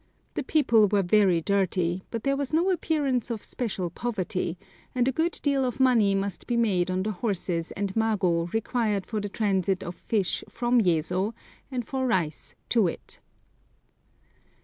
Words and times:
The 0.33 0.41
people 0.41 0.87
were 0.87 1.03
very 1.03 1.41
dirty, 1.41 2.01
but 2.09 2.23
there 2.23 2.35
was 2.35 2.51
no 2.51 2.71
appearance 2.71 3.29
of 3.29 3.43
special 3.43 3.91
poverty, 3.91 4.57
and 4.95 5.07
a 5.07 5.11
good 5.11 5.33
deal 5.43 5.63
of 5.63 5.79
money 5.79 6.15
must 6.15 6.47
be 6.47 6.57
made 6.57 6.89
on 6.89 7.03
the 7.03 7.11
horses 7.11 7.69
and 7.73 7.95
mago 7.95 8.47
required 8.51 9.05
for 9.05 9.21
the 9.21 9.29
transit 9.29 9.83
of 9.83 9.93
fish 9.93 10.43
from 10.49 10.81
Yezo, 10.81 11.35
and 11.69 11.85
for 11.85 12.07
rice 12.07 12.55
to 12.69 12.87
it. 12.87 13.19